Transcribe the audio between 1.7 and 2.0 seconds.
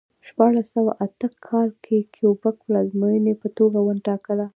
کې